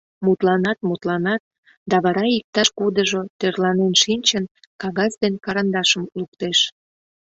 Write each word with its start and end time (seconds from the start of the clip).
Мутланат-мутланат, 0.25 1.41
да 1.89 1.97
вара 2.05 2.25
иктаж-кудыжо, 2.37 3.21
тӧрланен 3.39 3.93
шинчын, 4.01 4.43
кагаз 4.81 5.11
ден 5.21 5.33
карандашым 5.45 6.03
луктеш. 6.17 6.59